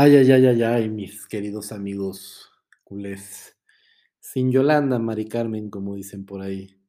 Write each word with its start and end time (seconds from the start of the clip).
Ay, 0.00 0.14
ay, 0.14 0.30
ay, 0.30 0.46
ay, 0.46 0.62
ay, 0.62 0.88
mis 0.88 1.26
queridos 1.26 1.72
amigos 1.72 2.52
culés. 2.84 3.56
Sin 4.20 4.52
Yolanda, 4.52 5.00
Mari 5.00 5.26
Carmen, 5.26 5.70
como 5.70 5.96
dicen 5.96 6.24
por 6.24 6.40
ahí. 6.40 6.80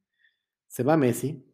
Se 0.68 0.84
va 0.84 0.96
Messi. 0.96 1.44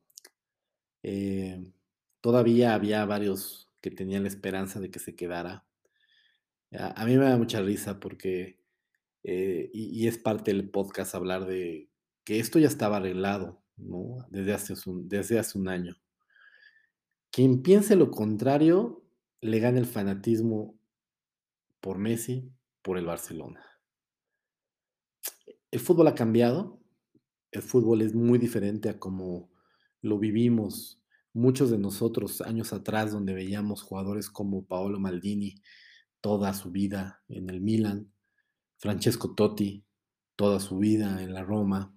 Eh, 1.02 1.72
todavía 2.20 2.74
había 2.74 3.06
varios 3.06 3.70
que 3.80 3.90
tenían 3.90 4.24
la 4.24 4.28
esperanza 4.28 4.80
de 4.80 4.90
que 4.90 4.98
se 4.98 5.16
quedara. 5.16 5.64
A, 6.72 7.06
mí 7.06 7.16
me 7.16 7.24
da 7.24 7.38
mucha 7.38 7.62
risa 7.62 8.00
porque, 8.00 8.60
eh, 9.23 9.70
y, 9.73 10.06
es 10.09 10.18
parte 10.18 10.52
del 10.52 10.68
podcast 10.68 11.14
hablar 11.14 11.46
de 11.46 11.88
que 12.24 12.38
esto 12.38 12.59
ya 12.59 12.68
estaba 12.68 12.98
arreglado, 12.98 13.62
¿no? 13.78 14.27
Desde 14.28 14.52
hace 14.52 14.74
desde 15.04 15.38
hace 15.38 15.56
un 15.56 15.68
año. 15.68 15.96
Quien 17.30 17.62
piense 17.62 17.96
lo 17.96 18.10
contrario, 18.10 19.06
le 19.41 19.59
gana 19.59 19.78
el 19.78 19.86
fanatismo 19.86 20.77
por 21.86 21.98
Messi, 21.98 22.52
por 22.82 22.98
el 22.98 23.06
Barcelona. 23.06 23.64
El 25.70 25.78
fútbol 25.78 26.08
ha 26.08 26.16
cambiado, 26.16 26.80
el 27.52 27.62
fútbol 27.62 28.02
es 28.02 28.12
muy 28.12 28.40
diferente 28.40 28.88
a 28.88 28.98
como 28.98 29.52
lo 30.00 30.18
vivimos 30.18 31.00
muchos 31.32 31.70
de 31.70 31.78
nosotros 31.78 32.41
años 32.41 32.72
atrás, 32.72 33.12
donde 33.12 33.34
veíamos 33.34 33.82
jugadores 33.82 34.28
como 34.28 34.66
Paolo 34.66 34.98
Maldini 34.98 35.62
toda 36.20 36.54
su 36.54 36.72
vida 36.72 37.22
en 37.28 37.50
el 37.50 37.60
Milan, 37.60 38.12
Francesco 38.78 39.36
Totti 39.36 39.84
toda 40.34 40.58
su 40.58 40.78
vida 40.78 41.22
en 41.22 41.34
la 41.34 41.44
Roma, 41.44 41.94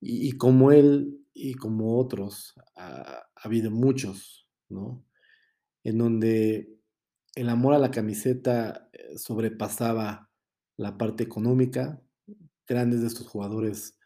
y, 0.00 0.38
como 0.38 0.70
él 0.70 1.26
y 1.34 1.54
como 1.54 1.98
otros, 1.98 2.54
ha 2.76 3.24
habido 3.34 3.72
muchos, 3.72 4.48
¿no? 4.68 5.04
En 5.82 5.98
donde 5.98 6.77
el 7.38 7.48
amor 7.50 7.74
a 7.74 7.78
la 7.78 7.92
camiseta 7.92 8.90
eh, 8.92 9.16
sobrepasaba 9.16 10.28
la 10.76 10.98
parte 10.98 11.22
económica. 11.22 12.02
Grandes 12.66 13.00
de 13.00 13.06
estos 13.06 13.28
jugadores 13.28 13.96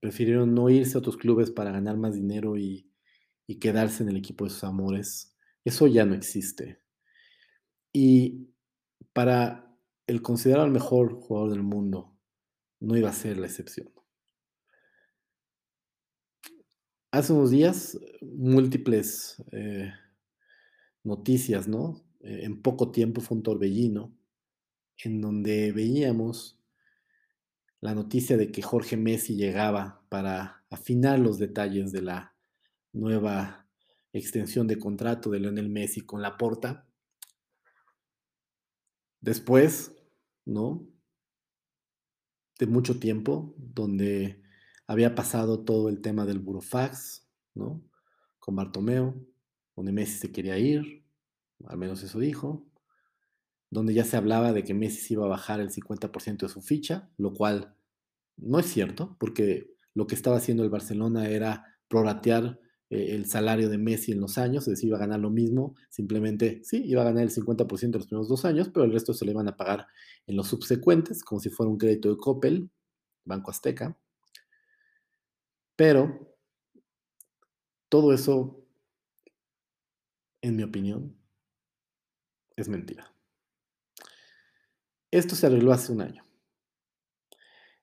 prefirieron 0.00 0.54
no 0.54 0.68
irse 0.68 0.96
a 0.96 1.00
otros 1.00 1.16
clubes 1.16 1.50
para 1.50 1.72
ganar 1.72 1.96
más 1.96 2.14
dinero 2.14 2.56
y, 2.58 2.90
quedarse 3.60 4.02
en 4.02 4.08
el 4.08 4.16
equipo 4.16 4.44
de 4.44 4.50
sus 4.50 4.64
amores. 4.64 5.36
Eso 5.64 5.86
ya 5.86 6.04
no 6.04 6.14
existe. 6.14 6.80
Y 7.92 8.48
para 9.12 9.74
el 10.06 10.22
considerado 10.22 10.66
el 10.66 10.72
mejor 10.72 11.20
jugador 11.20 11.50
del 11.50 11.62
mundo, 11.62 12.18
no 12.80 12.96
iba 12.96 13.08
a 13.08 13.14
ser 13.14 13.38
la 13.38 13.46
excepción. 13.46 13.90
Hace 17.12 17.32
unos 17.32 17.50
días, 17.50 17.98
múltiples 18.22 19.42
eh, 19.52 19.92
noticias, 21.04 21.68
¿no? 21.68 22.03
Eh, 22.24 22.44
en 22.44 22.62
poco 22.62 22.90
tiempo 22.90 23.20
fue 23.20 23.36
un 23.36 23.42
torbellino 23.42 24.16
en 25.04 25.20
donde 25.20 25.72
veíamos 25.72 26.58
la 27.80 27.94
noticia 27.94 28.38
de 28.38 28.50
que 28.50 28.62
Jorge 28.62 28.96
Messi 28.96 29.36
llegaba 29.36 30.06
para 30.08 30.64
afinar 30.70 31.18
los 31.18 31.38
detalles 31.38 31.92
de 31.92 32.00
la 32.00 32.34
nueva 32.92 33.68
extensión 34.14 34.66
de 34.66 34.78
contrato 34.78 35.30
de 35.30 35.40
Lionel 35.40 35.68
Messi 35.68 36.00
con 36.00 36.22
la 36.22 36.38
Porta. 36.38 36.88
Después, 39.20 39.94
¿no? 40.46 40.88
De 42.58 42.66
mucho 42.66 42.98
tiempo, 42.98 43.54
donde 43.58 44.42
había 44.86 45.14
pasado 45.14 45.64
todo 45.64 45.90
el 45.90 46.00
tema 46.00 46.24
del 46.24 46.38
burofax, 46.38 47.28
¿no? 47.54 47.82
Con 48.38 48.56
Bartomeo, 48.56 49.14
donde 49.76 49.92
Messi 49.92 50.18
se 50.18 50.32
quería 50.32 50.56
ir, 50.58 51.03
al 51.66 51.78
menos 51.78 52.02
eso 52.02 52.18
dijo, 52.18 52.66
donde 53.70 53.94
ya 53.94 54.04
se 54.04 54.16
hablaba 54.16 54.52
de 54.52 54.64
que 54.64 54.74
Messi 54.74 55.14
iba 55.14 55.24
a 55.24 55.28
bajar 55.28 55.60
el 55.60 55.70
50% 55.70 56.46
de 56.46 56.48
su 56.48 56.62
ficha, 56.62 57.10
lo 57.16 57.32
cual 57.32 57.74
no 58.36 58.58
es 58.58 58.66
cierto, 58.66 59.16
porque 59.18 59.74
lo 59.94 60.06
que 60.06 60.14
estaba 60.14 60.36
haciendo 60.36 60.64
el 60.64 60.70
Barcelona 60.70 61.28
era 61.28 61.78
prorratear 61.88 62.60
eh, 62.90 63.14
el 63.14 63.26
salario 63.26 63.68
de 63.68 63.78
Messi 63.78 64.12
en 64.12 64.20
los 64.20 64.38
años, 64.38 64.64
es 64.68 64.74
decir, 64.74 64.88
iba 64.88 64.96
a 64.96 65.00
ganar 65.00 65.20
lo 65.20 65.30
mismo, 65.30 65.74
simplemente 65.88 66.60
sí, 66.64 66.82
iba 66.84 67.02
a 67.02 67.06
ganar 67.06 67.24
el 67.24 67.30
50% 67.30 67.84
en 67.84 67.92
los 67.92 68.06
primeros 68.06 68.28
dos 68.28 68.44
años, 68.44 68.70
pero 68.72 68.84
el 68.84 68.92
resto 68.92 69.14
se 69.14 69.24
le 69.24 69.32
iban 69.32 69.48
a 69.48 69.56
pagar 69.56 69.86
en 70.26 70.36
los 70.36 70.48
subsecuentes, 70.48 71.24
como 71.24 71.40
si 71.40 71.50
fuera 71.50 71.70
un 71.70 71.78
crédito 71.78 72.10
de 72.10 72.16
Coppel, 72.16 72.70
Banco 73.24 73.50
Azteca. 73.50 73.96
Pero 75.76 76.36
todo 77.88 78.12
eso, 78.12 78.64
en 80.42 80.56
mi 80.56 80.62
opinión, 80.62 81.16
es 82.56 82.68
mentira. 82.68 83.12
Esto 85.10 85.36
se 85.36 85.46
arregló 85.46 85.72
hace 85.72 85.92
un 85.92 86.00
año. 86.00 86.24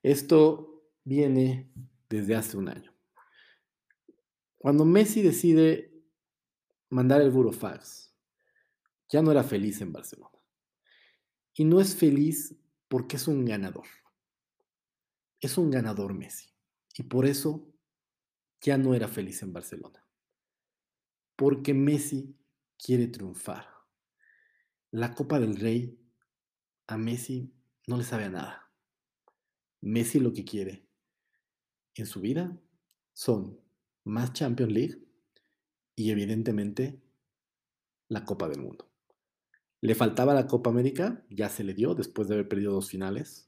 Esto 0.03 0.83
viene 1.03 1.71
desde 2.09 2.35
hace 2.35 2.57
un 2.57 2.69
año. 2.69 2.93
Cuando 4.57 4.85
Messi 4.85 5.21
decide 5.21 6.03
mandar 6.89 7.21
el 7.21 7.31
burofax, 7.31 8.13
ya 9.09 9.21
no 9.21 9.31
era 9.31 9.43
feliz 9.43 9.81
en 9.81 9.93
Barcelona. 9.93 10.37
Y 11.53 11.65
no 11.65 11.79
es 11.79 11.95
feliz 11.95 12.55
porque 12.87 13.15
es 13.15 13.27
un 13.27 13.45
ganador. 13.45 13.87
Es 15.39 15.57
un 15.57 15.71
ganador 15.71 16.13
Messi. 16.13 16.49
Y 16.97 17.03
por 17.03 17.25
eso 17.25 17.73
ya 18.61 18.77
no 18.77 18.93
era 18.93 19.07
feliz 19.07 19.41
en 19.41 19.53
Barcelona. 19.53 20.05
Porque 21.35 21.73
Messi 21.73 22.37
quiere 22.77 23.07
triunfar. 23.07 23.70
La 24.93 25.15
Copa 25.15 25.39
del 25.39 25.55
Rey 25.55 25.97
a 26.87 26.97
Messi 26.97 27.49
no 27.87 27.95
le 27.95 28.03
sabe 28.03 28.25
a 28.25 28.29
nada. 28.29 28.71
Messi 29.79 30.19
lo 30.19 30.33
que 30.33 30.43
quiere 30.43 30.85
en 31.95 32.05
su 32.05 32.19
vida 32.19 32.59
son 33.13 33.57
más 34.03 34.33
Champions 34.33 34.73
League 34.73 35.01
y 35.95 36.11
evidentemente 36.11 37.01
la 38.09 38.25
Copa 38.25 38.49
del 38.49 38.59
Mundo. 38.59 38.91
Le 39.79 39.95
faltaba 39.95 40.33
la 40.33 40.45
Copa 40.45 40.69
América, 40.69 41.25
ya 41.29 41.47
se 41.47 41.63
le 41.63 41.73
dio 41.73 41.95
después 41.95 42.27
de 42.27 42.33
haber 42.33 42.49
perdido 42.49 42.73
dos 42.73 42.89
finales. 42.89 43.47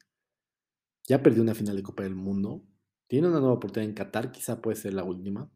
Ya 1.05 1.21
perdió 1.21 1.43
una 1.43 1.55
final 1.55 1.75
de 1.75 1.83
Copa 1.83 2.03
del 2.03 2.15
Mundo. 2.15 2.63
Tiene 3.07 3.27
una 3.27 3.41
nueva 3.41 3.55
oportunidad 3.55 3.89
en 3.89 3.95
Qatar, 3.95 4.31
quizá 4.31 4.61
puede 4.61 4.77
ser 4.77 4.93
la 4.93 5.03
última. 5.03 5.51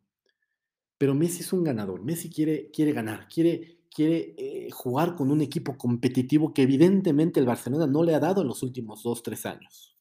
Pero 0.98 1.16
Messi 1.16 1.44
es 1.44 1.54
un 1.54 1.64
ganador. 1.64 2.04
Messi 2.04 2.30
quiere, 2.30 2.72
quiere 2.72 2.92
ganar, 2.92 3.30
quiere, 3.30 3.77
quiere 3.94 4.36
eh, 4.38 4.70
jugar 4.72 5.16
con 5.16 5.32
un 5.32 5.42
equipo 5.42 5.78
competitivo 5.78 6.54
que 6.54 6.64
evidentemente 6.64 7.40
el 7.40 7.46
Barcelona 7.46 7.88
no 7.88 8.04
le 8.04 8.16
ha 8.16 8.20
dado 8.20 8.42
en 8.42 8.48
los 8.48 8.64
últimos 8.64 9.04
dos, 9.04 9.24
tres 9.24 9.46
años. 9.46 9.98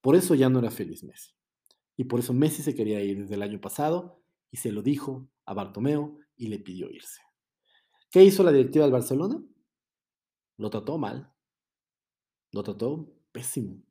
Por 0.00 0.16
eso 0.16 0.34
ya 0.34 0.48
no 0.48 0.58
era 0.58 0.70
feliz 0.70 1.02
Messi. 1.02 1.32
Y 1.96 2.04
por 2.04 2.20
eso 2.20 2.32
Messi 2.32 2.62
se 2.62 2.74
quería 2.74 3.00
ir 3.02 3.22
desde 3.22 3.34
el 3.34 3.42
año 3.42 3.60
pasado 3.60 4.22
y 4.50 4.58
se 4.58 4.72
lo 4.72 4.82
dijo 4.82 5.28
a 5.46 5.54
Bartomeo 5.54 6.18
y 6.36 6.48
le 6.48 6.58
pidió 6.58 6.90
irse. 6.90 7.20
¿Qué 8.10 8.22
hizo 8.22 8.42
la 8.42 8.52
directiva 8.52 8.84
del 8.84 8.92
Barcelona? 8.92 9.42
Lo 10.56 10.70
trató 10.70 10.98
mal. 10.98 11.32
Lo 12.52 12.62
trató 12.62 13.12
pésimo. 13.32 13.82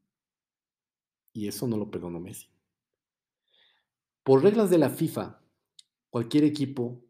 Y 1.33 1.47
eso 1.47 1.67
no 1.67 1.77
lo 1.77 1.89
perdonó 1.89 2.19
Messi. 2.19 2.47
Por 4.23 4.41
reglas 4.41 4.69
de 4.69 4.77
la 4.77 4.89
FIFA, 4.89 5.41
cualquier 6.09 6.45
equipo 6.45 7.03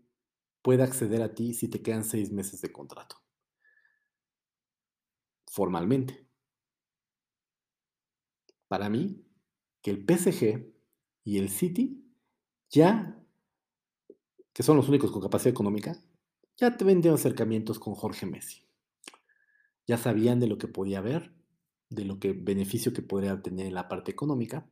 puede 0.63 0.81
acceder 0.81 1.21
a 1.21 1.35
ti 1.35 1.53
si 1.53 1.67
te 1.67 1.83
quedan 1.83 2.03
seis 2.03 2.31
meses 2.31 2.61
de 2.61 2.71
contrato. 2.71 3.17
Formalmente. 5.45 6.25
Para 8.67 8.89
mí, 8.89 9.23
que 9.83 9.91
el 9.91 10.03
PSG 10.03 10.73
y 11.25 11.37
el 11.37 11.49
City 11.49 12.03
ya, 12.69 13.23
que 14.51 14.63
son 14.63 14.77
los 14.77 14.89
únicos 14.89 15.11
con 15.11 15.21
capacidad 15.21 15.51
económica, 15.51 15.95
ya 16.57 16.75
te 16.75 16.85
vendieron 16.85 17.19
acercamientos 17.19 17.77
con 17.77 17.93
Jorge 17.93 18.25
Messi. 18.25 18.65
Ya 19.85 19.97
sabían 19.97 20.39
de 20.39 20.47
lo 20.47 20.57
que 20.57 20.67
podía 20.67 20.99
haber, 20.99 21.33
de 21.89 22.05
lo 22.05 22.19
que 22.19 22.33
beneficio 22.33 22.93
que 22.93 23.01
podría 23.03 23.41
tener 23.43 23.67
en 23.67 23.75
la 23.75 23.87
parte 23.87 24.11
económica 24.11 24.67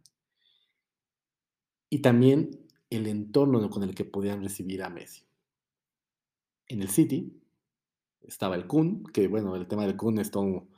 y 1.90 2.02
también 2.02 2.68
el 2.90 3.08
entorno 3.08 3.70
con 3.70 3.84
el 3.84 3.94
que 3.94 4.06
podían 4.06 4.42
recibir 4.42 4.82
a 4.82 4.90
Messi. 4.90 5.31
En 6.72 6.82
el 6.82 6.88
City 6.88 7.38
estaba 8.22 8.56
el 8.56 8.66
Kun, 8.66 9.04
que 9.04 9.28
bueno, 9.28 9.58
el 9.58 9.68
tema 9.68 9.86
del 9.86 9.98
Kun 9.98 10.20
es 10.20 10.32
todo, 10.32 10.70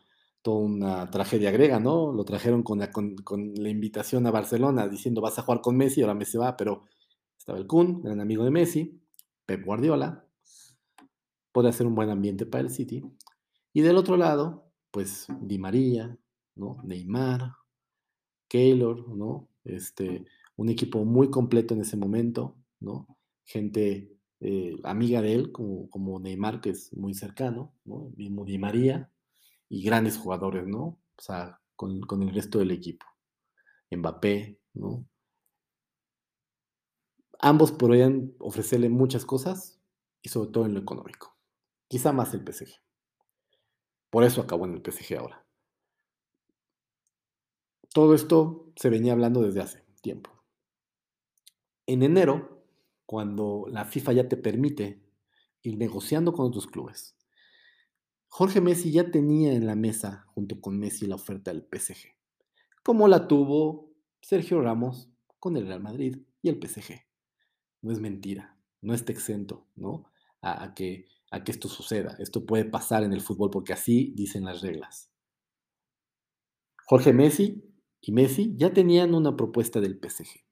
toda 0.42 0.58
una 0.58 1.12
tragedia 1.12 1.52
griega, 1.52 1.80
¿no? 1.80 2.12
Lo 2.12 2.26
trajeron 2.26 2.64
con 2.64 2.80
la, 2.80 3.70
invitación 3.70 4.26
a 4.26 4.32
Barcelona 4.32 4.88
diciendo 4.88 5.22
vas 5.22 5.38
a 5.38 5.44
jugar 5.44 5.62
con 5.62 5.78
Messi, 5.78 6.02
ahora 6.02 6.16
Messi 6.16 6.40
va, 6.40 6.58
pero 6.58 6.86
estaba 7.38 7.60
el 7.60 7.68
Kun, 7.68 8.02
gran 8.02 8.20
amigo 8.22 8.44
de 8.44 8.50
Messi, 8.50 9.00
Pep 9.46 9.64
Guardiola, 9.64 10.26
puede 11.52 11.72
ser 11.74 11.86
un 11.86 11.94
buen 11.94 12.10
ambiente 12.10 12.48
para 12.48 12.64
el 12.64 12.72
City. 12.72 13.04
Y 13.72 13.82
del 13.82 13.98
otro 13.98 14.18
lado, 14.18 14.72
pues 14.90 15.28
Di 15.42 15.60
María, 15.60 16.18
¿no? 16.56 16.78
Neymar, 16.84 17.54
Keylor, 18.48 19.16
¿no? 19.16 19.48
Este, 19.64 20.26
un 20.56 20.70
equipo 20.70 21.06
muy 21.06 21.30
completo 21.30 21.76
en 21.76 21.82
ese 21.82 21.98
momento, 21.98 22.56
¿no? 22.80 23.08
Gente 23.46 24.13
eh, 24.44 24.76
amiga 24.84 25.22
de 25.22 25.34
él, 25.34 25.52
como, 25.52 25.90
como, 25.90 26.20
Neymar, 26.20 26.60
que 26.62 26.72
es 26.72 26.94
muy 26.94 27.14
cercano, 27.14 27.74
¿no? 27.86 28.12
Mismo 28.18 28.44
Di 28.44 28.58
María, 28.58 29.10
y 29.70 29.84
grandes 29.84 30.18
jugadores, 30.18 30.68
¿no? 30.68 31.00
O 31.16 31.22
sea, 31.22 31.62
con, 31.76 32.02
con 32.02 32.22
el 32.24 32.34
resto 32.34 32.60
del 32.60 32.72
equipo. 32.72 33.06
Mbappé, 33.90 34.60
¿no? 34.74 35.06
Ambos 37.40 37.72
podrían 37.72 38.34
ofrecerle 38.40 38.90
muchas 38.90 39.26
cosas 39.26 39.82
y 40.22 40.30
sobre 40.30 40.52
todo 40.52 40.66
en 40.66 40.74
lo 40.74 40.80
económico. 40.82 41.38
Quizá 41.88 42.12
más 42.12 42.34
el 42.34 42.44
PSG. 42.44 42.82
Por 44.10 44.24
eso 44.24 44.42
acabó 44.42 44.66
en 44.66 44.74
el 44.74 44.82
PSG 44.82 45.18
ahora. 45.18 45.46
Todo 47.94 48.14
esto 48.14 48.72
se 48.76 48.90
venía 48.90 49.14
hablando 49.14 49.42
desde 49.42 49.62
hace 49.62 49.86
tiempo. 50.02 50.32
En 51.86 52.04
enero, 52.04 52.53
cuando 53.14 53.68
la 53.70 53.86
FIFA 53.86 54.14
ya 54.14 54.28
te 54.28 54.38
permite 54.38 55.00
ir 55.62 55.78
negociando 55.78 56.34
con 56.34 56.48
otros 56.48 56.66
clubes, 56.66 57.16
Jorge 58.28 58.60
Messi 58.60 58.92
ya 58.92 59.12
tenía 59.12 59.54
en 59.54 59.68
la 59.68 59.76
mesa, 59.76 60.26
junto 60.30 60.60
con 60.60 60.80
Messi, 60.80 61.06
la 61.06 61.14
oferta 61.14 61.54
del 61.54 61.62
PSG, 61.62 62.08
como 62.82 63.08
la 63.08 63.28
tuvo 63.28 63.94
Sergio 64.20 64.62
Ramos 64.62 65.12
con 65.38 65.56
el 65.58 65.68
Real 65.68 65.80
Madrid 65.80 66.24
y 66.42 66.50
el 66.50 66.60
PSG. 66.60 67.02
No 67.84 67.92
es 67.92 68.00
mentira, 68.00 68.58
no 68.82 68.96
está 68.96 69.12
exento, 69.12 69.68
¿no? 69.76 70.06
A, 70.42 70.74
que, 70.74 71.06
a 71.30 71.44
que 71.44 71.52
esto 71.52 71.70
suceda. 71.70 72.16
Esto 72.18 72.48
puede 72.48 72.66
pasar 72.66 73.04
en 73.04 73.14
el 73.14 73.22
fútbol 73.22 73.52
porque 73.52 73.74
así 73.74 74.12
dicen 74.16 74.44
las 74.44 74.62
reglas. 74.62 75.12
Jorge 76.88 77.14
Messi 77.14 77.64
y 78.02 78.12
Messi 78.12 78.56
ya 78.58 78.74
tenían 78.74 79.14
una 79.14 79.38
propuesta 79.38 79.80
del 79.80 80.00
PSG. 80.00 80.43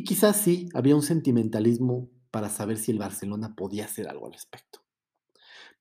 Y 0.00 0.04
quizás 0.04 0.38
sí 0.38 0.70
había 0.72 0.96
un 0.96 1.02
sentimentalismo 1.02 2.08
para 2.30 2.48
saber 2.48 2.78
si 2.78 2.90
el 2.90 2.98
Barcelona 2.98 3.54
podía 3.54 3.84
hacer 3.84 4.08
algo 4.08 4.24
al 4.24 4.32
respecto. 4.32 4.80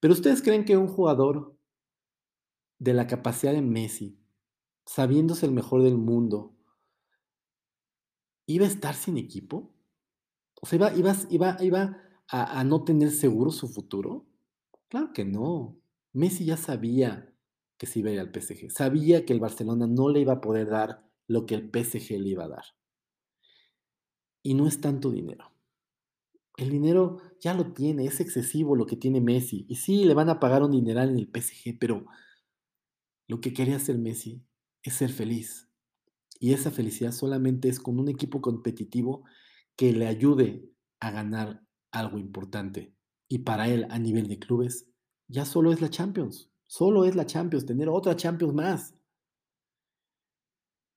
Pero 0.02 0.14
ustedes 0.14 0.42
creen 0.42 0.66
que 0.66 0.76
un 0.76 0.90
jugador 0.90 1.58
de 2.80 2.94
la 2.94 3.08
capacidad 3.08 3.54
de 3.54 3.62
Messi, 3.62 4.20
sabiéndose 4.86 5.46
el 5.46 5.54
mejor 5.54 5.84
del 5.84 5.98
mundo, 5.98 6.54
iba 8.46 8.66
a 8.66 8.68
estar 8.68 8.94
sin 8.94 9.18
equipo? 9.18 9.74
O 10.62 10.66
sea, 10.66 10.76
iba, 10.76 11.16
iba, 11.30 11.58
iba, 11.62 11.98
a, 12.28 12.60
a 12.60 12.64
no 12.66 12.84
tener 12.84 13.12
seguro 13.12 13.52
su 13.52 13.70
futuro. 13.70 14.28
Claro 14.90 15.14
que 15.14 15.24
no. 15.24 15.80
Messi 16.12 16.44
ya 16.44 16.58
sabía 16.58 17.34
que 17.78 17.86
se 17.86 18.00
iba 18.00 18.10
a 18.10 18.14
ir 18.16 18.20
al 18.20 18.34
PSG. 18.34 18.70
Sabía 18.70 19.26
que 19.26 19.32
el 19.32 19.40
Barcelona 19.40 19.88
no 19.88 20.10
le 20.10 20.20
iba 20.20 20.34
a 20.34 20.42
poder 20.42 20.68
dar 20.68 21.10
lo 21.26 21.46
que 21.46 21.56
el 21.56 21.72
PSG 21.72 22.20
le 22.20 22.28
iba 22.32 22.44
a 22.44 22.50
dar. 22.50 22.66
Y 24.44 24.54
no 24.54 24.68
es 24.68 24.82
tanto 24.82 25.12
dinero. 25.12 25.52
El 26.58 26.70
dinero 26.70 27.22
ya 27.40 27.54
lo 27.54 27.72
tiene, 27.72 28.06
es 28.06 28.20
excesivo 28.20 28.76
lo 28.76 28.86
que 28.86 28.98
tiene 28.98 29.22
Messi. 29.22 29.66
Y 29.70 29.76
sí, 29.76 30.04
le 30.04 30.14
van 30.14 30.30
a 30.30 30.40
pagar 30.40 30.62
un 30.62 30.72
dineral 30.72 31.10
en 31.10 31.18
el 31.18 31.30
PSG, 31.34 31.78
pero 31.80 32.06
lo 33.28 33.40
que 33.40 33.54
quería 33.54 33.78
hacer 33.78 33.98
Messi 33.98 34.44
es 34.84 34.96
ser 34.96 35.12
feliz. 35.12 35.70
Y 36.40 36.54
esa 36.54 36.72
felicidad 36.72 37.12
solamente 37.12 37.70
es 37.70 37.80
con 37.80 38.00
un 38.00 38.10
equipo 38.10 38.42
competitivo 38.42 39.24
que 39.76 39.94
le 39.94 40.08
ayude 40.08 40.70
a 41.00 41.12
ganar 41.12 41.64
algo 41.92 42.18
importante. 42.18 42.94
Y 43.28 43.40
para 43.40 43.70
él, 43.70 43.88
a 43.90 44.00
nivel 44.00 44.28
de 44.28 44.40
clubes, 44.40 44.88
ya 45.28 45.46
solo 45.46 45.72
es 45.72 45.80
la 45.80 45.90
Champions. 45.90 46.50
Solo 46.68 47.06
es 47.06 47.16
la 47.16 47.26
Champions, 47.26 47.66
tener 47.66 47.88
otra 47.88 48.16
Champions 48.16 48.54
más. 48.54 48.96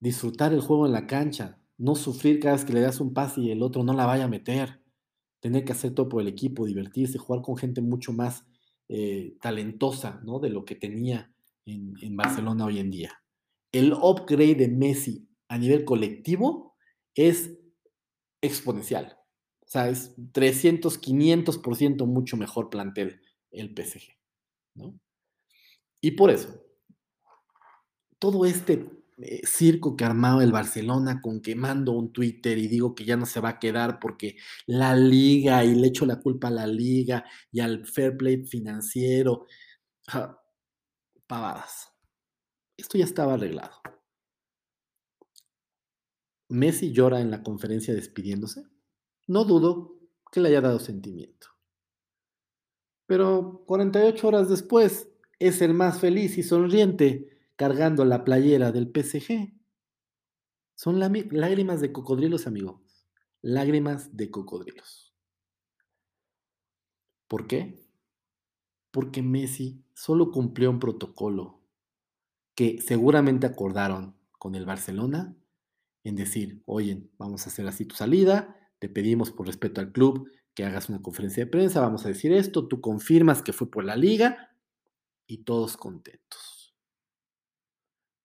Disfrutar 0.00 0.52
el 0.52 0.60
juego 0.60 0.86
en 0.86 0.92
la 0.92 1.06
cancha, 1.06 1.61
no 1.82 1.96
sufrir 1.96 2.38
cada 2.38 2.54
vez 2.54 2.64
que 2.64 2.72
le 2.72 2.80
das 2.80 3.00
un 3.00 3.12
pase 3.12 3.40
y 3.40 3.50
el 3.50 3.60
otro 3.60 3.82
no 3.82 3.92
la 3.92 4.06
vaya 4.06 4.24
a 4.24 4.28
meter, 4.28 4.80
tener 5.40 5.64
que 5.64 5.72
hacer 5.72 5.92
todo 5.92 6.08
por 6.08 6.22
el 6.22 6.28
equipo, 6.28 6.64
divertirse, 6.64 7.18
jugar 7.18 7.42
con 7.42 7.56
gente 7.56 7.80
mucho 7.82 8.12
más 8.12 8.46
eh, 8.88 9.36
talentosa 9.40 10.20
¿no? 10.22 10.38
de 10.38 10.50
lo 10.50 10.64
que 10.64 10.76
tenía 10.76 11.34
en, 11.66 11.94
en 12.00 12.16
Barcelona 12.16 12.66
hoy 12.66 12.78
en 12.78 12.92
día. 12.92 13.20
El 13.72 13.94
upgrade 13.94 14.54
de 14.54 14.68
Messi 14.68 15.28
a 15.48 15.58
nivel 15.58 15.84
colectivo 15.84 16.76
es 17.16 17.58
exponencial. 18.40 19.18
O 19.62 19.68
sea, 19.68 19.88
es 19.88 20.14
300, 20.30 21.00
500% 21.02 22.06
mucho 22.06 22.36
mejor 22.36 22.70
plantel 22.70 23.20
el 23.50 23.74
PSG. 23.74 24.12
¿no? 24.76 25.00
Y 26.00 26.12
por 26.12 26.30
eso, 26.30 26.64
todo 28.20 28.44
este 28.44 29.01
eh, 29.18 29.42
circo 29.46 29.96
que 29.96 30.04
armaba 30.04 30.42
el 30.42 30.52
Barcelona 30.52 31.20
con 31.20 31.42
que 31.42 31.54
mando 31.54 31.92
un 31.92 32.12
Twitter 32.12 32.56
y 32.58 32.66
digo 32.68 32.94
que 32.94 33.04
ya 33.04 33.16
no 33.16 33.26
se 33.26 33.40
va 33.40 33.50
a 33.50 33.58
quedar 33.58 34.00
porque 34.00 34.36
la 34.66 34.96
liga 34.96 35.64
y 35.64 35.74
le 35.74 35.88
echo 35.88 36.06
la 36.06 36.20
culpa 36.20 36.48
a 36.48 36.50
la 36.50 36.66
liga 36.66 37.24
y 37.50 37.60
al 37.60 37.86
fair 37.86 38.16
play 38.16 38.44
financiero. 38.46 39.46
pavadas. 41.26 41.92
Esto 42.76 42.98
ya 42.98 43.04
estaba 43.04 43.34
arreglado. 43.34 43.80
Messi 46.48 46.92
llora 46.92 47.20
en 47.20 47.30
la 47.30 47.42
conferencia 47.42 47.94
despidiéndose. 47.94 48.64
No 49.26 49.44
dudo 49.44 49.96
que 50.30 50.40
le 50.40 50.48
haya 50.48 50.60
dado 50.60 50.78
sentimiento. 50.78 51.48
Pero 53.06 53.64
48 53.66 54.26
horas 54.26 54.48
después 54.48 55.08
es 55.38 55.62
el 55.62 55.74
más 55.74 56.00
feliz 56.00 56.38
y 56.38 56.42
sonriente 56.42 57.31
cargando 57.62 58.04
la 58.04 58.24
playera 58.24 58.72
del 58.72 58.90
PSG. 58.90 59.54
Son 60.74 60.98
lágrimas 60.98 61.80
de 61.80 61.92
cocodrilos, 61.92 62.48
amigo. 62.48 62.82
Lágrimas 63.40 64.16
de 64.16 64.32
cocodrilos. 64.32 65.14
¿Por 67.28 67.46
qué? 67.46 67.86
Porque 68.90 69.22
Messi 69.22 69.84
solo 69.94 70.32
cumplió 70.32 70.70
un 70.70 70.80
protocolo 70.80 71.62
que 72.56 72.80
seguramente 72.80 73.46
acordaron 73.46 74.16
con 74.32 74.56
el 74.56 74.66
Barcelona 74.66 75.36
en 76.02 76.16
decir, 76.16 76.64
oye, 76.66 77.08
vamos 77.16 77.46
a 77.46 77.50
hacer 77.50 77.68
así 77.68 77.84
tu 77.84 77.94
salida, 77.94 78.56
te 78.80 78.88
pedimos 78.88 79.30
por 79.30 79.46
respeto 79.46 79.80
al 79.80 79.92
club 79.92 80.28
que 80.52 80.64
hagas 80.64 80.88
una 80.88 81.00
conferencia 81.00 81.44
de 81.44 81.50
prensa, 81.52 81.80
vamos 81.80 82.04
a 82.06 82.08
decir 82.08 82.32
esto, 82.32 82.66
tú 82.66 82.80
confirmas 82.80 83.40
que 83.40 83.52
fue 83.52 83.70
por 83.70 83.84
la 83.84 83.94
liga 83.94 84.50
y 85.28 85.44
todos 85.44 85.76
contentos. 85.76 86.61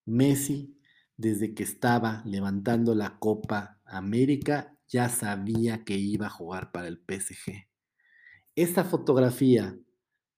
Messi, 0.07 0.80
desde 1.18 1.54
que 1.54 1.63
estaba 1.63 2.24
levantando 2.25 2.95
la 2.95 3.19
Copa 3.19 3.81
América, 3.85 4.78
ya 4.87 5.09
sabía 5.09 5.83
que 5.83 5.97
iba 5.97 6.28
a 6.28 6.31
jugar 6.31 6.71
para 6.71 6.87
el 6.87 6.97
PSG. 6.97 7.68
Esta 8.56 8.85
fotografía 8.85 9.78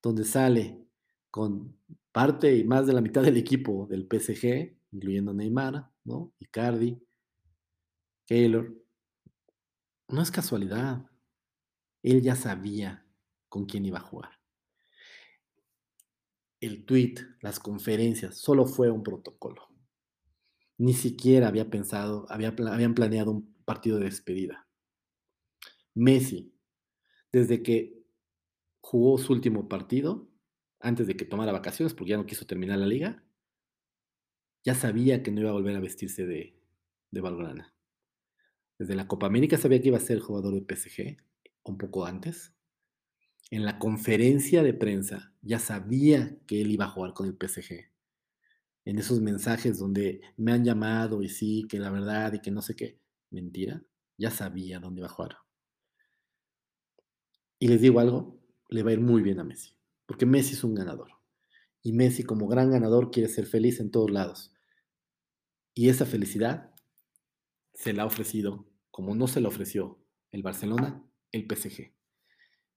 donde 0.02 0.26
sale 0.26 0.84
con 1.30 1.78
parte 2.12 2.58
y 2.58 2.64
más 2.64 2.88
de 2.88 2.94
la 2.94 3.02
mitad 3.02 3.22
del 3.22 3.38
equipo 3.38 3.86
del 3.88 4.08
PSG, 4.08 4.76
incluyendo 4.92 5.34
Neymar, 5.34 5.92
¿no? 6.04 6.34
Icardi, 6.40 7.00
Keylor, 8.26 8.74
no 10.08 10.22
es 10.22 10.32
casualidad. 10.32 11.06
Él 12.02 12.22
ya 12.24 12.36
sabía 12.36 13.06
con 13.50 13.66
quién 13.66 13.86
iba 13.86 14.00
a 14.00 14.02
jugar 14.02 14.39
el 16.62 16.86
tweet, 16.86 17.16
las 17.42 17.60
conferencias, 17.60 18.38
solo 18.38 18.66
fue 18.66 18.90
un 18.90 19.04
protocolo. 19.04 19.68
Ni 20.78 20.94
siquiera 20.94 21.48
había 21.48 21.70
pensado, 21.70 22.26
había, 22.30 22.50
habían 22.72 22.96
planeado 22.96 23.32
un 23.32 23.56
partido 23.66 23.98
de 23.98 24.06
despedida. 24.06 24.68
Messi, 25.94 26.54
desde 27.32 27.64
que 27.64 28.04
jugó 28.82 29.18
su 29.18 29.34
último 29.34 29.68
partido, 29.68 30.30
antes 30.80 31.08
de 31.08 31.16
que 31.16 31.26
tomara 31.26 31.52
vacaciones, 31.52 31.94
porque 31.94 32.12
ya 32.12 32.18
no 32.18 32.26
quiso 32.26 32.46
terminar 32.46 32.80
la 32.80 32.88
liga, 32.88 33.24
ya 34.64 34.76
sabía 34.76 35.24
que 35.24 35.32
no 35.32 35.42
iba 35.42 35.50
a 35.50 35.54
volver 35.54 35.76
a 35.76 35.82
vestirse 35.82 36.26
de, 36.26 36.58
de 37.12 37.22
Valgrana. 37.22 37.74
Desde 38.78 38.96
la 38.96 39.08
Copa 39.08 39.28
América 39.28 39.58
sabía 39.58 39.82
que 39.82 39.90
iba 39.90 39.98
a 39.98 40.02
ser 40.02 40.20
jugador 40.20 40.54
de 40.54 40.76
PSG, 40.76 41.18
un 41.64 41.78
poco 41.78 42.06
antes 42.06 42.54
en 43.52 43.66
la 43.66 43.80
conferencia 43.80 44.64
de 44.64 44.74
prensa 44.74 45.34
ya 45.42 45.60
sabía 45.60 46.38
que 46.46 46.62
él 46.62 46.72
iba 46.72 46.86
a 46.86 46.90
jugar 46.90 47.14
con 47.14 47.28
el 47.28 47.36
PSG. 47.36 47.90
En 48.86 49.00
esos 49.00 49.22
mensajes 49.22 49.80
donde 49.80 50.22
me 50.38 50.52
han 50.52 50.64
llamado 50.64 51.22
y 51.22 51.30
sí, 51.30 51.66
que 51.70 51.80
la 51.80 51.90
verdad 51.90 52.34
y 52.34 52.40
que 52.40 52.52
no 52.52 52.62
sé 52.62 52.76
qué, 52.76 53.00
mentira, 53.30 53.84
ya 54.18 54.32
sabía 54.32 54.80
dónde 54.80 55.02
iba 55.02 55.08
a 55.08 55.14
jugar. 55.14 55.38
Y 57.60 57.68
les 57.68 57.82
digo 57.82 58.00
algo, 58.00 58.40
le 58.70 58.84
va 58.84 58.92
a 58.92 58.94
ir 58.94 59.02
muy 59.02 59.22
bien 59.22 59.40
a 59.40 59.44
Messi, 59.44 59.76
porque 60.06 60.26
Messi 60.26 60.54
es 60.54 60.64
un 60.64 60.76
ganador. 60.76 61.12
Y 61.82 61.94
Messi 61.94 62.24
como 62.24 62.48
gran 62.48 62.72
ganador 62.72 63.12
quiere 63.12 63.30
ser 63.30 63.46
feliz 63.46 63.80
en 63.80 63.92
todos 63.92 64.12
lados. 64.12 64.54
Y 65.74 65.90
esa 65.90 66.06
felicidad 66.06 66.74
se 67.74 67.94
la 67.94 68.04
ha 68.04 68.06
ofrecido, 68.06 68.66
como 68.92 69.16
no 69.16 69.28
se 69.28 69.42
la 69.42 69.48
ofreció 69.48 70.00
el 70.32 70.44
Barcelona, 70.44 71.04
el 71.32 71.48
PSG. 71.48 71.99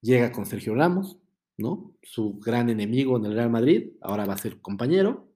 Llega 0.03 0.33
con 0.33 0.47
Sergio 0.47 0.75
Ramos, 0.75 1.17
¿no? 1.57 1.95
Su 2.03 2.39
gran 2.41 2.69
enemigo 2.69 3.17
en 3.17 3.25
el 3.25 3.35
Real 3.35 3.51
Madrid, 3.51 3.93
ahora 4.01 4.27
va 4.27 4.35
a 4.35 4.39
ser 4.39 4.61
compañero, 4.61 5.33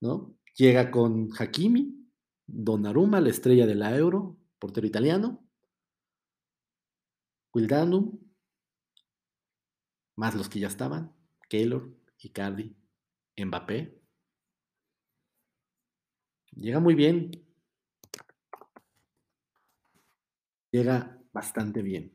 ¿no? 0.00 0.36
Llega 0.54 0.90
con 0.90 1.30
Hakimi, 1.36 2.06
Donnarumma, 2.46 3.20
la 3.20 3.30
estrella 3.30 3.66
de 3.66 3.74
la 3.74 3.96
Euro, 3.96 4.36
portero 4.58 4.86
italiano, 4.86 5.42
Wildanum, 7.54 8.18
más 10.16 10.34
los 10.34 10.48
que 10.48 10.60
ya 10.60 10.68
estaban, 10.68 11.12
Keylor, 11.48 11.90
Icardi, 12.18 12.76
Mbappé. 13.36 13.98
Llega 16.52 16.80
muy 16.80 16.94
bien. 16.94 17.30
Llega 20.70 21.18
bastante 21.32 21.82
bien. 21.82 22.12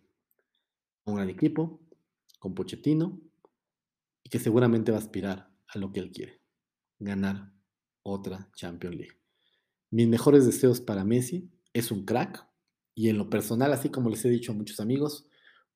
Un 1.05 1.15
gran 1.15 1.29
equipo, 1.29 1.81
con 2.39 2.53
Pochettino, 2.53 3.19
y 4.23 4.29
que 4.29 4.39
seguramente 4.39 4.91
va 4.91 4.97
a 4.97 5.01
aspirar 5.01 5.51
a 5.67 5.77
lo 5.77 5.91
que 5.91 5.99
él 5.99 6.11
quiere, 6.11 6.41
ganar 6.99 7.53
otra 8.03 8.49
Champions 8.55 8.95
League. 8.95 9.19
Mis 9.91 10.07
mejores 10.07 10.45
deseos 10.45 10.81
para 10.81 11.03
Messi 11.03 11.49
es 11.73 11.91
un 11.91 12.05
crack, 12.05 12.47
y 12.95 13.09
en 13.09 13.17
lo 13.17 13.29
personal, 13.29 13.71
así 13.71 13.89
como 13.89 14.09
les 14.09 14.23
he 14.25 14.29
dicho 14.29 14.51
a 14.51 14.55
muchos 14.55 14.79
amigos, 14.79 15.27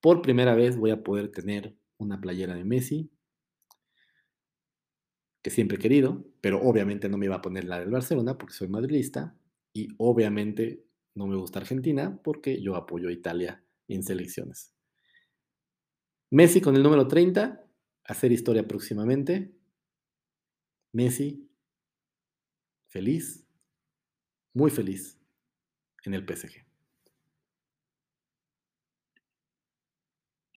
por 0.01 0.21
primera 0.21 0.55
vez 0.55 0.77
voy 0.77 0.91
a 0.91 1.03
poder 1.03 1.31
tener 1.31 1.77
una 1.97 2.19
playera 2.19 2.55
de 2.55 2.65
Messi, 2.65 3.09
que 5.41 5.49
siempre 5.49 5.77
he 5.77 5.79
querido, 5.79 6.25
pero 6.41 6.61
obviamente 6.61 7.09
no 7.09 7.17
me 7.17 7.25
iba 7.25 7.35
a 7.35 7.41
poner 7.41 7.65
la 7.65 7.79
del 7.79 7.91
Barcelona 7.91 8.37
porque 8.37 8.53
soy 8.53 8.69
madridista 8.69 9.37
y 9.73 9.89
obviamente 9.97 10.85
no 11.15 11.27
me 11.27 11.35
gusta 11.35 11.59
Argentina 11.59 12.19
porque 12.23 12.61
yo 12.61 12.75
apoyo 12.75 13.09
a 13.09 13.11
Italia 13.11 13.63
en 13.87 14.03
selecciones. 14.03 14.73
Messi 16.33 16.61
con 16.61 16.75
el 16.75 16.81
número 16.81 17.07
30, 17.07 17.63
hacer 18.05 18.31
historia 18.31 18.67
próximamente. 18.67 19.55
Messi, 20.91 21.47
feliz, 22.87 23.45
muy 24.51 24.71
feliz 24.71 25.21
en 26.03 26.15
el 26.15 26.25
PSG. 26.25 26.72